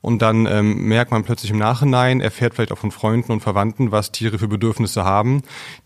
[0.00, 3.90] Und dann ähm, merkt man plötzlich im Nachhinein, erfährt vielleicht auch von Freunden und Verwandten,
[3.90, 5.42] was Tiere für Bedürfnisse haben.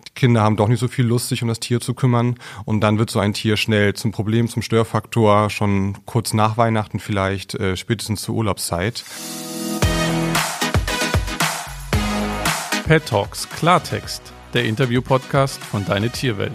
[0.06, 2.36] Die Kinder haben doch nicht so viel Lust, sich um das Tier zu kümmern.
[2.66, 7.00] Und dann wird so ein Tier schnell zum Problem, zum Störfaktor, schon kurz nach Weihnachten
[7.00, 9.02] vielleicht, äh, spätestens zur Urlaubszeit.
[12.86, 16.52] Pet Talks Klartext, der Interview-Podcast von Deine Tierwelt.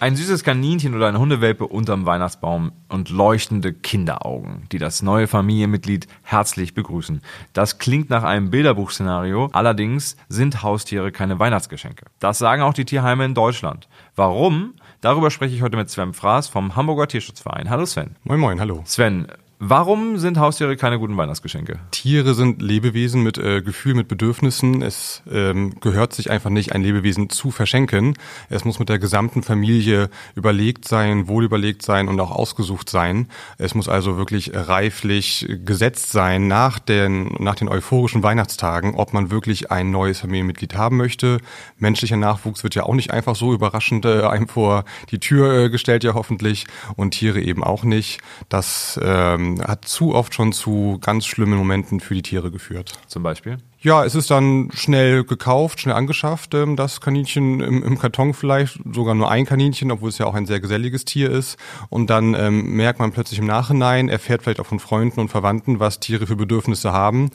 [0.00, 6.06] Ein süßes Kaninchen oder eine Hundewelpe unterm Weihnachtsbaum und leuchtende Kinderaugen, die das neue Familienmitglied
[6.22, 7.20] herzlich begrüßen.
[7.52, 12.06] Das klingt nach einem Bilderbuchszenario, allerdings sind Haustiere keine Weihnachtsgeschenke.
[12.20, 13.88] Das sagen auch die Tierheime in Deutschland.
[14.14, 14.74] Warum?
[15.00, 17.68] Darüber spreche ich heute mit Sven Fraß vom Hamburger Tierschutzverein.
[17.68, 18.14] Hallo Sven.
[18.22, 18.82] Moin Moin, hallo.
[18.84, 19.26] Sven,
[19.60, 21.80] Warum sind Haustiere keine guten Weihnachtsgeschenke?
[21.90, 24.82] Tiere sind Lebewesen mit äh, Gefühl, mit Bedürfnissen.
[24.82, 28.14] Es ähm, gehört sich einfach nicht, ein Lebewesen zu verschenken.
[28.50, 33.26] Es muss mit der gesamten Familie überlegt sein, wohl überlegt sein und auch ausgesucht sein.
[33.58, 39.32] Es muss also wirklich reiflich gesetzt sein nach den, nach den euphorischen Weihnachtstagen, ob man
[39.32, 41.38] wirklich ein neues Familienmitglied haben möchte.
[41.78, 45.68] Menschlicher Nachwuchs wird ja auch nicht einfach so überraschend äh, einem vor die Tür äh,
[45.68, 46.68] gestellt, ja hoffentlich.
[46.94, 48.20] Und Tiere eben auch nicht.
[48.48, 52.98] Das ähm, hat zu oft schon zu ganz schlimmen Momenten für die Tiere geführt.
[53.06, 53.58] Zum Beispiel?
[53.80, 58.80] Ja, es ist dann schnell gekauft, schnell angeschafft, ähm, das Kaninchen im, im, Karton vielleicht,
[58.92, 61.56] sogar nur ein Kaninchen, obwohl es ja auch ein sehr geselliges Tier ist.
[61.88, 65.78] Und dann ähm, merkt man plötzlich im Nachhinein, erfährt vielleicht auch von Freunden und Verwandten,
[65.78, 67.30] was Tiere für Bedürfnisse haben.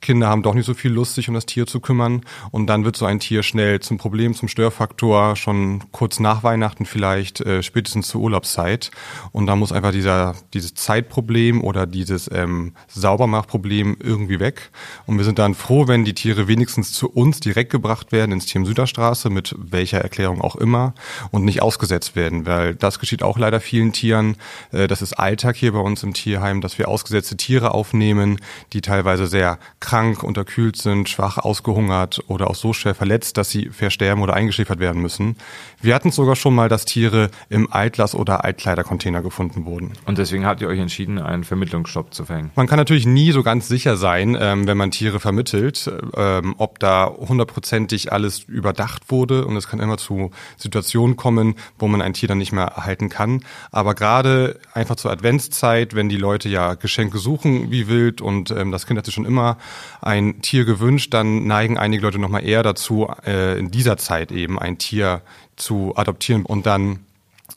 [0.00, 2.22] Kinder haben doch nicht so viel Lust, sich um das Tier zu kümmern.
[2.50, 6.86] Und dann wird so ein Tier schnell zum Problem, zum Störfaktor, schon kurz nach Weihnachten
[6.86, 8.90] vielleicht, äh, spätestens zur Urlaubszeit.
[9.32, 14.70] Und da muss einfach dieser, dieses Zeitproblem oder dieses ähm, Saubermachproblem irgendwie weg.
[15.06, 18.46] Und wir sind dann froh, wenn die Tiere wenigstens zu uns direkt gebracht werden ins
[18.46, 20.94] Team Süderstraße, mit welcher Erklärung auch immer,
[21.30, 24.36] und nicht ausgesetzt werden, weil das geschieht auch leider vielen Tieren.
[24.72, 28.40] Äh, das ist Alltag hier bei uns im Tierheim, dass wir ausgesetzte Tiere aufnehmen,
[28.72, 33.68] die teilweise sehr krank, unterkühlt sind, schwach, ausgehungert oder auch so schwer verletzt, dass sie
[33.68, 35.36] versterben oder eingeschläfert werden müssen.
[35.80, 39.92] Wir hatten sogar schon mal, dass Tiere im Altlass- oder Altkleidercontainer gefunden wurden.
[40.06, 42.50] Und deswegen habt ihr euch entschieden, einen Vermittlungsstopp zu verhängen?
[42.54, 45.69] Man kann natürlich nie so ganz sicher sein, ähm, wenn man Tiere vermittelt,
[46.16, 49.46] ähm, ob da hundertprozentig alles überdacht wurde.
[49.46, 53.08] Und es kann immer zu Situationen kommen, wo man ein Tier dann nicht mehr erhalten
[53.08, 53.44] kann.
[53.70, 58.72] Aber gerade einfach zur Adventszeit, wenn die Leute ja Geschenke suchen wie wild und ähm,
[58.72, 59.58] das Kind hat sich schon immer
[60.00, 64.58] ein Tier gewünscht, dann neigen einige Leute nochmal eher dazu, äh, in dieser Zeit eben
[64.58, 65.22] ein Tier
[65.56, 67.00] zu adoptieren und dann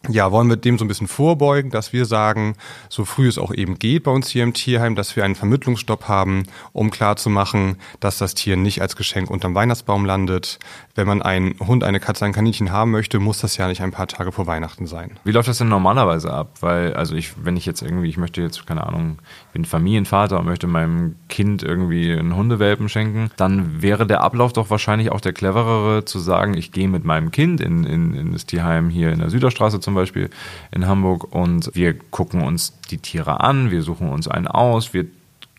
[0.10, 2.56] ja, wollen wir dem so ein bisschen vorbeugen, dass wir sagen,
[2.90, 6.08] so früh es auch eben geht bei uns hier im Tierheim, dass wir einen Vermittlungsstopp
[6.08, 6.44] haben,
[6.74, 10.60] um klarzumachen, dass das Tier nicht als Geschenk unterm Weihnachtsbaum landet.
[10.96, 13.92] Wenn man einen Hund, eine Katze, ein Kaninchen haben möchte, muss das ja nicht ein
[13.92, 15.20] paar Tage vor Weihnachten sein.
[15.24, 16.58] Wie läuft das denn normalerweise ab?
[16.60, 20.40] Weil, also ich, wenn ich jetzt irgendwie, ich möchte jetzt, keine Ahnung, ich bin Familienvater
[20.40, 25.20] und möchte meinem Kind irgendwie einen Hundewelpen schenken, dann wäre der Ablauf doch wahrscheinlich auch
[25.20, 29.12] der cleverere, zu sagen, ich gehe mit meinem Kind in, in, in das Tierheim hier
[29.12, 30.30] in der Süderstraße zum Beispiel
[30.70, 35.08] in Hamburg und wir gucken uns die Tiere an, wir suchen uns einen aus, wir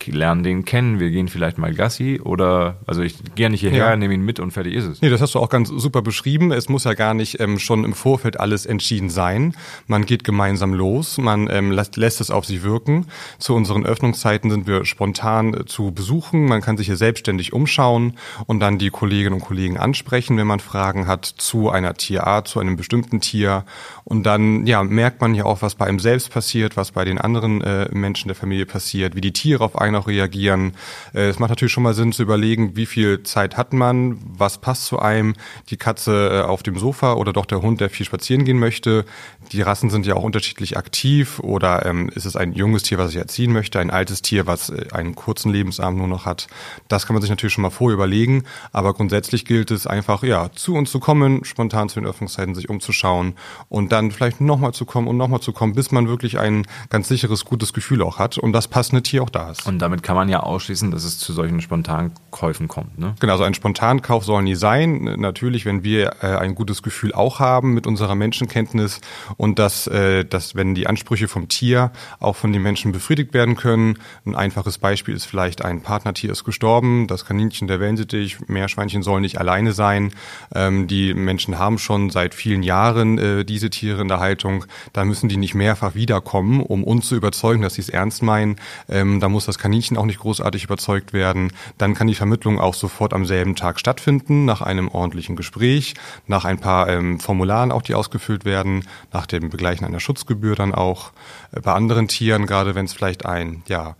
[0.07, 3.91] lernen den kennen, wir gehen vielleicht mal Gassi oder, also ich gehe ja nicht hierher,
[3.91, 3.97] ja.
[3.97, 5.03] nehme ihn mit und fertig ist es.
[5.03, 6.53] Nee, das hast du auch ganz super beschrieben.
[6.53, 9.55] Es muss ja gar nicht ähm, schon im Vorfeld alles entschieden sein.
[9.87, 13.07] Man geht gemeinsam los, man ähm, lässt, lässt es auf sich wirken.
[13.39, 16.47] Zu unseren Öffnungszeiten sind wir spontan äh, zu besuchen.
[16.47, 18.15] Man kann sich hier selbstständig umschauen
[18.47, 22.61] und dann die Kolleginnen und Kollegen ansprechen, wenn man Fragen hat zu einer Tierart, zu
[22.61, 23.65] einem bestimmten Tier.
[24.05, 27.19] Und dann ja, merkt man ja auch, was bei einem selbst passiert, was bei den
[27.19, 30.73] anderen äh, Menschen der Familie passiert, wie die Tiere auf einen auch reagieren.
[31.15, 34.59] Äh, es macht natürlich schon mal Sinn zu überlegen, wie viel Zeit hat man, was
[34.59, 35.35] passt zu einem.
[35.71, 39.05] Die Katze äh, auf dem Sofa oder doch der Hund, der viel spazieren gehen möchte.
[39.53, 43.11] Die Rassen sind ja auch unterschiedlich aktiv oder ähm, ist es ein junges Tier, was
[43.11, 46.47] ich erziehen möchte, ein altes Tier, was äh, einen kurzen Lebensabend nur noch hat.
[46.89, 50.51] Das kann man sich natürlich schon mal vorher überlegen, aber grundsätzlich gilt es einfach, ja,
[50.53, 53.35] zu uns zu kommen, spontan zu den Öffnungszeiten sich umzuschauen
[53.69, 57.09] und dann vielleicht nochmal zu kommen und nochmal zu kommen, bis man wirklich ein ganz
[57.09, 59.67] sicheres, gutes Gefühl auch hat und das passende Tier auch da ist.
[59.67, 62.99] Und damit kann man ja ausschließen, dass es zu solchen Spontankäufen kommt.
[62.99, 63.15] Ne?
[63.21, 65.05] Genau, so ein Spontankauf soll nie sein.
[65.19, 69.01] Natürlich, wenn wir äh, ein gutes Gefühl auch haben mit unserer Menschenkenntnis
[69.37, 73.57] und dass, äh, dass wenn die Ansprüche vom Tier auch von den Menschen befriedigt werden
[73.57, 73.99] können.
[74.25, 79.23] Ein einfaches Beispiel ist vielleicht ein Partnertier ist gestorben, das Kaninchen, der Wellensittich, Meerschweinchen sollen
[79.23, 80.13] nicht alleine sein.
[80.55, 84.65] Ähm, die Menschen haben schon seit vielen Jahren äh, diese Tiere in der Haltung.
[84.93, 88.57] Da müssen die nicht mehrfach wiederkommen, um uns zu überzeugen, dass sie es ernst meinen.
[88.89, 92.75] Ähm, da muss das Kaninchen auch nicht großartig überzeugt werden, dann kann die Vermittlung auch
[92.75, 95.95] sofort am selben Tag stattfinden, nach einem ordentlichen Gespräch,
[96.27, 100.75] nach ein paar ähm, Formularen auch, die ausgefüllt werden, nach dem Begleichen einer Schutzgebühr dann
[100.75, 101.13] auch.
[101.53, 103.97] Äh, bei anderen Tieren, gerade wenn es vielleicht ein, ja,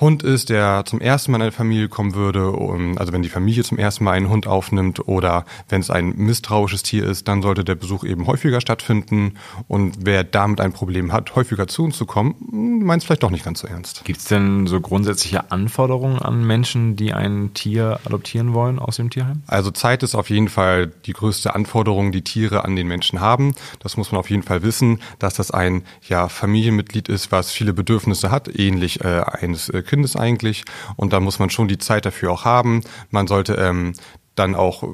[0.00, 2.54] Hund ist, der zum ersten Mal in eine Familie kommen würde,
[2.96, 6.82] also wenn die Familie zum ersten Mal einen Hund aufnimmt oder wenn es ein misstrauisches
[6.82, 9.34] Tier ist, dann sollte der Besuch eben häufiger stattfinden.
[9.66, 12.36] Und wer damit ein Problem hat, häufiger zu uns zu kommen,
[12.84, 14.04] meint es vielleicht doch nicht ganz so ernst.
[14.04, 19.10] Gibt es denn so grundsätzliche Anforderungen an Menschen, die ein Tier adoptieren wollen aus dem
[19.10, 19.42] Tierheim?
[19.46, 23.54] Also Zeit ist auf jeden Fall die größte Anforderung, die Tiere an den Menschen haben.
[23.80, 27.72] Das muss man auf jeden Fall wissen, dass das ein ja, Familienmitglied ist, was viele
[27.72, 30.64] Bedürfnisse hat, ähnlich äh, eines äh, Kindes eigentlich.
[30.96, 32.82] Und da muss man schon die Zeit dafür auch haben.
[33.10, 33.94] Man sollte ähm,
[34.38, 34.84] dann auch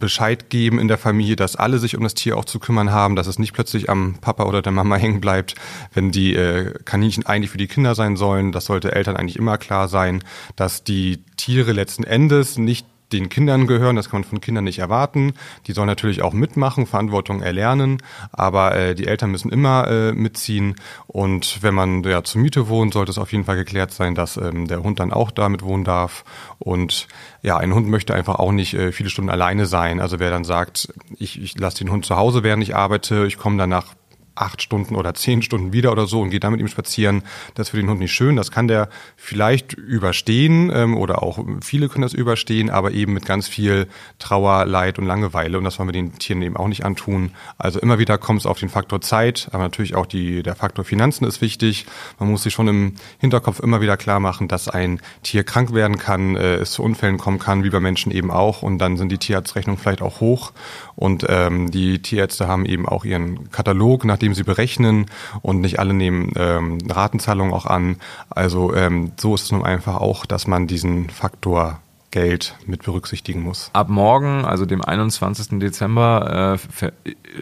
[0.00, 3.16] Bescheid geben in der Familie, dass alle sich um das Tier auch zu kümmern haben,
[3.16, 5.54] dass es nicht plötzlich am Papa oder der Mama hängen bleibt,
[5.92, 8.52] wenn die äh, Kaninchen eigentlich für die Kinder sein sollen.
[8.52, 10.22] Das sollte Eltern eigentlich immer klar sein,
[10.56, 13.96] dass die Tiere letzten Endes nicht den Kindern gehören.
[13.96, 15.34] Das kann man von Kindern nicht erwarten.
[15.66, 17.98] Die sollen natürlich auch mitmachen, Verantwortung erlernen,
[18.32, 20.76] aber äh, die Eltern müssen immer äh, mitziehen.
[21.06, 24.36] Und wenn man ja zur Miete wohnt, sollte es auf jeden Fall geklärt sein, dass
[24.36, 26.24] ähm, der Hund dann auch damit wohnen darf.
[26.58, 27.08] Und
[27.42, 30.00] ja, ein Hund möchte einfach auch nicht äh, viele Stunden alleine sein.
[30.00, 33.38] Also wer dann sagt, ich, ich lasse den Hund zu Hause, während ich arbeite, ich
[33.38, 33.86] komme danach
[34.34, 37.22] acht Stunden oder zehn Stunden wieder oder so und geht dann mit ihm spazieren.
[37.54, 38.36] Das ist für den Hund nicht schön.
[38.36, 43.26] Das kann der vielleicht überstehen ähm, oder auch viele können das überstehen, aber eben mit
[43.26, 43.88] ganz viel
[44.18, 45.58] Trauer, Leid und Langeweile.
[45.58, 47.32] Und das wollen wir den Tieren eben auch nicht antun.
[47.58, 50.84] Also immer wieder kommt es auf den Faktor Zeit, aber natürlich auch die, der Faktor
[50.84, 51.86] Finanzen ist wichtig.
[52.18, 55.98] Man muss sich schon im Hinterkopf immer wieder klar machen, dass ein Tier krank werden
[55.98, 58.62] kann, äh, es zu Unfällen kommen kann, wie bei Menschen eben auch.
[58.62, 60.52] Und dann sind die Tierarztrechnungen vielleicht auch hoch.
[60.94, 65.06] Und ähm, die Tierärzte haben eben auch ihren Katalog, nach dem sie berechnen
[65.42, 67.96] und nicht alle nehmen ähm, Ratenzahlungen auch an.
[68.30, 71.81] Also ähm, so ist es nun einfach auch, dass man diesen Faktor
[72.12, 73.70] Geld mit berücksichtigen muss.
[73.72, 75.58] Ab morgen, also dem 21.
[75.58, 76.90] Dezember, äh,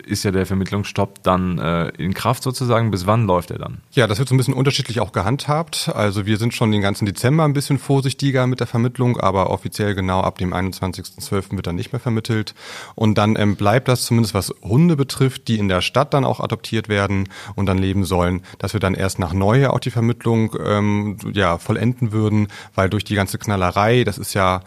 [0.07, 2.91] ist ja der Vermittlungsstopp dann äh, in Kraft sozusagen.
[2.91, 3.79] Bis wann läuft er dann?
[3.93, 5.91] Ja, das wird so ein bisschen unterschiedlich auch gehandhabt.
[5.95, 9.95] Also wir sind schon den ganzen Dezember ein bisschen vorsichtiger mit der Vermittlung, aber offiziell
[9.95, 11.57] genau ab dem 21.12.
[11.57, 12.55] wird dann nicht mehr vermittelt.
[12.95, 16.39] Und dann ähm, bleibt das zumindest, was Hunde betrifft, die in der Stadt dann auch
[16.39, 20.55] adoptiert werden und dann leben sollen, dass wir dann erst nach Neue auch die Vermittlung
[20.65, 22.47] ähm, ja, vollenden würden,
[22.77, 24.60] weil durch die ganze Knallerei, das ist ja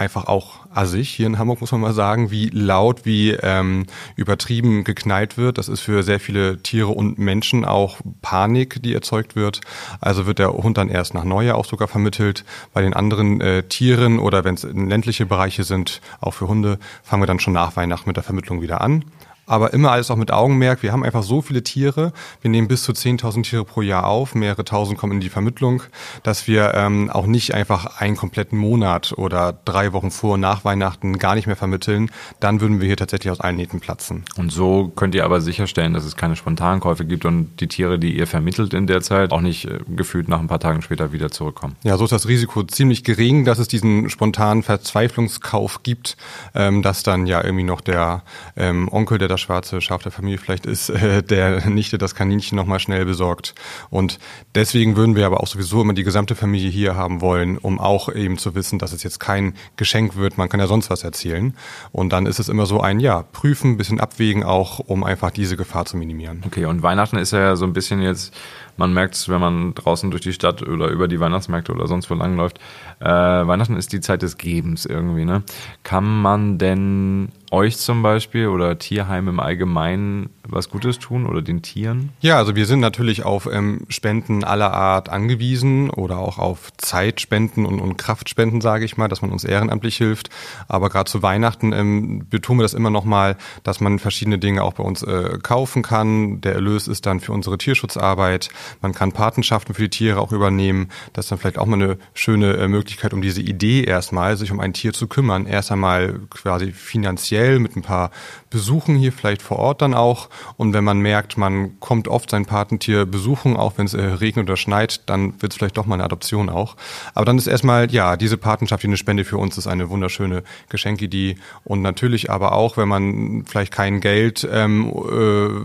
[0.00, 1.10] einfach auch assig.
[1.10, 5.58] Hier in Hamburg muss man mal sagen, wie laut, wie ähm, übertrieben geknallt wird.
[5.58, 9.60] Das ist für sehr viele Tiere und Menschen auch Panik, die erzeugt wird.
[10.00, 12.44] Also wird der Hund dann erst nach Neujahr auch sogar vermittelt.
[12.72, 17.22] Bei den anderen äh, Tieren oder wenn es ländliche Bereiche sind, auch für Hunde, fangen
[17.22, 19.04] wir dann schon nach Weihnachten mit der Vermittlung wieder an
[19.50, 20.82] aber immer alles auch mit Augenmerk.
[20.82, 22.12] Wir haben einfach so viele Tiere.
[22.40, 24.36] Wir nehmen bis zu 10.000 Tiere pro Jahr auf.
[24.36, 25.82] Mehrere tausend kommen in die Vermittlung,
[26.22, 30.64] dass wir ähm, auch nicht einfach einen kompletten Monat oder drei Wochen vor und nach
[30.64, 32.10] Weihnachten gar nicht mehr vermitteln.
[32.38, 34.24] Dann würden wir hier tatsächlich aus allen Nähten platzen.
[34.36, 38.16] Und so könnt ihr aber sicherstellen, dass es keine Spontankäufe gibt und die Tiere, die
[38.16, 41.32] ihr vermittelt in der Zeit, auch nicht äh, gefühlt nach ein paar Tagen später wieder
[41.32, 41.74] zurückkommen.
[41.82, 46.16] Ja, so ist das Risiko ziemlich gering, dass es diesen spontanen Verzweiflungskauf gibt,
[46.54, 48.22] ähm, dass dann ja irgendwie noch der
[48.56, 52.56] ähm, Onkel, der das schwarze Schaf der Familie vielleicht ist, äh, der Nichte das Kaninchen
[52.56, 53.54] nochmal schnell besorgt.
[53.90, 54.18] Und
[54.54, 58.08] deswegen würden wir aber auch sowieso immer die gesamte Familie hier haben wollen, um auch
[58.14, 60.38] eben zu wissen, dass es jetzt kein Geschenk wird.
[60.38, 61.56] Man kann ja sonst was erzählen.
[61.92, 65.56] Und dann ist es immer so ein, ja, prüfen, bisschen abwägen auch, um einfach diese
[65.56, 66.42] Gefahr zu minimieren.
[66.46, 68.32] Okay, und Weihnachten ist ja so ein bisschen jetzt,
[68.80, 72.10] man merkt es, wenn man draußen durch die Stadt oder über die Weihnachtsmärkte oder sonst
[72.10, 72.58] wo langläuft.
[72.98, 75.42] Äh, Weihnachten ist die Zeit des Gebens irgendwie, ne?
[75.82, 81.62] Kann man denn euch zum Beispiel oder Tierheim im Allgemeinen was Gutes tun oder den
[81.62, 82.10] Tieren?
[82.20, 87.66] Ja, also wir sind natürlich auf ähm, Spenden aller Art angewiesen oder auch auf Zeitspenden
[87.66, 90.30] und, und Kraftspenden, sage ich mal, dass man uns ehrenamtlich hilft.
[90.68, 94.74] Aber gerade zu Weihnachten ähm, betonen wir das immer nochmal, dass man verschiedene Dinge auch
[94.74, 96.40] bei uns äh, kaufen kann.
[96.40, 98.48] Der Erlös ist dann für unsere Tierschutzarbeit.
[98.80, 100.88] Man kann Patenschaften für die Tiere auch übernehmen.
[101.12, 104.50] Das ist dann vielleicht auch mal eine schöne äh, Möglichkeit, um diese Idee erstmal, sich
[104.50, 108.10] um ein Tier zu kümmern, erst einmal quasi finanziell mit ein paar
[108.48, 112.46] Besuchen hier vielleicht vor Ort dann auch und wenn man merkt, man kommt oft sein
[112.46, 115.94] Patentier besuchen, auch wenn es äh, regnet oder schneit, dann wird es vielleicht doch mal
[115.94, 116.76] eine Adoption auch.
[117.14, 120.42] Aber dann ist erstmal, ja, diese Patenschaft, die eine Spende für uns ist, eine wunderschöne
[120.68, 121.36] Geschenkidee.
[121.64, 124.92] Und natürlich aber auch, wenn man vielleicht kein Geld ähm,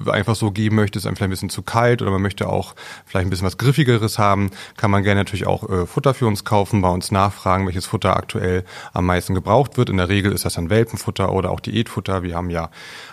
[0.06, 2.50] äh, einfach so geben möchte, ist einem vielleicht ein bisschen zu kalt oder man möchte
[2.50, 6.28] auch vielleicht ein bisschen was Griffigeres haben, kann man gerne natürlich auch äh, Futter für
[6.28, 8.64] uns kaufen, bei uns nachfragen, welches Futter aktuell
[8.94, 9.90] am meisten gebraucht wird.
[9.90, 12.24] In der Regel ist das dann Welpenfutter oder auch Diätfutter.
[12.24, 12.70] Wir haben ja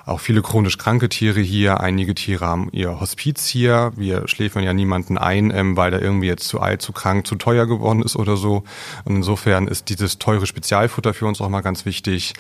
[0.07, 3.93] auch viele chronisch kranke Tiere hier, einige Tiere haben ihr Hospiz hier.
[3.97, 7.37] Wir schläfern ja niemanden ein, ähm, weil der irgendwie jetzt zu alt, zu krank, zu
[7.37, 8.65] teuer geworden ist oder so.
[9.05, 12.35] Und insofern ist dieses teure Spezialfutter für uns auch mal ganz wichtig.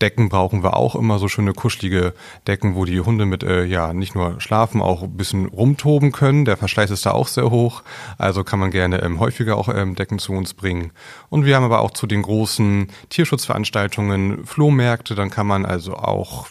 [0.00, 2.14] Decken brauchen wir auch immer, so schöne kuschelige
[2.46, 6.44] Decken, wo die Hunde mit, äh, ja, nicht nur schlafen, auch ein bisschen rumtoben können.
[6.44, 7.82] Der Verschleiß ist da auch sehr hoch.
[8.16, 10.92] Also kann man gerne ähm, häufiger auch ähm, Decken zu uns bringen.
[11.30, 15.14] Und wir haben aber auch zu den großen Tierschutzveranstaltungen Flohmärkte.
[15.16, 16.46] Dann kann man also auch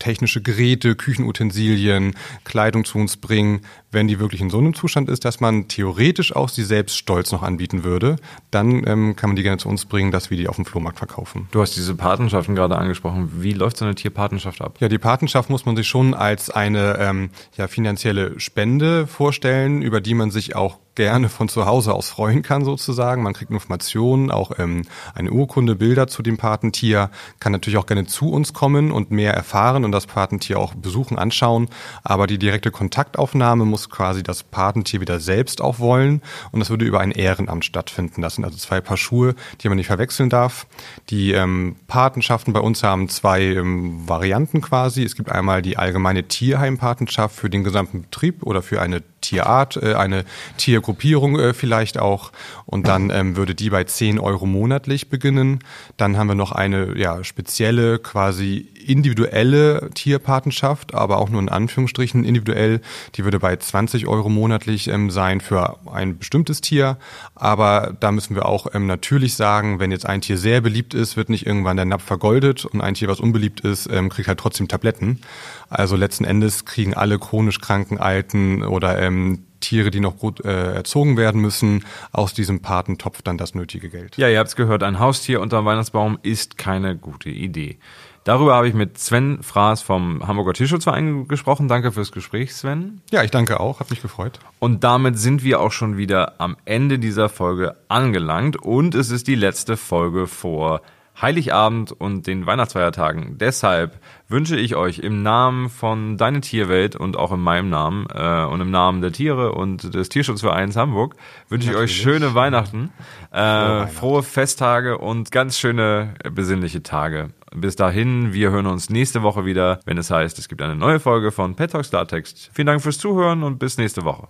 [0.00, 3.60] technische Geräte, Küchenutensilien, Kleidung zu uns bringen,
[3.92, 7.30] wenn die wirklich in so einem Zustand ist, dass man theoretisch auch sie selbst stolz
[7.30, 8.16] noch anbieten würde,
[8.50, 10.98] dann ähm, kann man die gerne zu uns bringen, dass wir die auf dem Flohmarkt
[10.98, 11.48] verkaufen.
[11.52, 13.30] Du hast diese Patenschaften gerade angesprochen.
[13.36, 14.76] Wie läuft so eine Tierpatenschaft ab?
[14.80, 20.00] Ja, die Patenschaft muss man sich schon als eine ähm, ja, finanzielle Spende vorstellen, über
[20.00, 23.22] die man sich auch gerne von zu Hause aus freuen kann sozusagen.
[23.22, 24.82] Man kriegt Informationen, auch ähm,
[25.14, 29.32] eine Urkunde, Bilder zu dem Patentier, kann natürlich auch gerne zu uns kommen und mehr
[29.32, 31.68] erfahren und das Patentier auch besuchen, anschauen.
[32.04, 36.20] Aber die direkte Kontaktaufnahme muss quasi das Patentier wieder selbst auch wollen
[36.52, 38.20] und das würde über ein Ehrenamt stattfinden.
[38.20, 40.66] Das sind also zwei Paar Schuhe, die man nicht verwechseln darf.
[41.08, 45.02] Die ähm, Patenschaften bei uns haben zwei ähm, Varianten quasi.
[45.02, 49.94] Es gibt einmal die allgemeine Tierheimpatenschaft für den gesamten Betrieb oder für eine Tierart, äh,
[49.94, 50.24] eine
[50.56, 52.32] Tiergruppierung äh, vielleicht auch.
[52.66, 55.60] Und dann ähm, würde die bei 10 Euro monatlich beginnen.
[55.96, 62.24] Dann haben wir noch eine ja, spezielle, quasi individuelle Tierpatenschaft, aber auch nur in Anführungsstrichen
[62.24, 62.80] individuell.
[63.14, 66.98] Die würde bei 20 Euro monatlich ähm, sein für ein bestimmtes Tier.
[67.34, 71.16] Aber da müssen wir auch ähm, natürlich sagen, wenn jetzt ein Tier sehr beliebt ist,
[71.16, 74.38] wird nicht irgendwann der Napf vergoldet und ein Tier, was unbeliebt ist, ähm, kriegt halt
[74.38, 75.20] trotzdem Tabletten.
[75.68, 80.74] Also letzten Endes kriegen alle chronisch kranken Alten oder ähm, Tiere, die noch gut äh,
[80.74, 84.16] erzogen werden müssen, aus diesem Patentopf dann das nötige Geld.
[84.16, 87.78] Ja, ihr habt es gehört, ein Haustier unter dem Weihnachtsbaum ist keine gute Idee.
[88.24, 91.68] Darüber habe ich mit Sven Fraß vom Hamburger Tierschutzverein gesprochen.
[91.68, 93.00] Danke fürs Gespräch, Sven.
[93.10, 94.38] Ja, ich danke auch, hat mich gefreut.
[94.58, 99.26] Und damit sind wir auch schon wieder am Ende dieser Folge angelangt und es ist
[99.26, 100.82] die letzte Folge vor
[101.20, 103.38] Heiligabend und den Weihnachtsfeiertagen.
[103.38, 103.98] Deshalb
[104.28, 108.60] wünsche ich euch im Namen von Deine Tierwelt und auch in meinem Namen äh, und
[108.60, 111.16] im Namen der Tiere und des Tierschutzvereins Hamburg
[111.48, 111.90] wünsche Natürlich.
[111.90, 112.92] ich euch schöne Weihnachten,
[113.32, 117.30] äh, frohe, frohe Festtage und ganz schöne besinnliche Tage.
[117.52, 121.00] Bis dahin, wir hören uns nächste Woche wieder, wenn es heißt, es gibt eine neue
[121.00, 122.50] Folge von Pet Talk Klartext.
[122.52, 124.28] Vielen Dank fürs Zuhören und bis nächste Woche.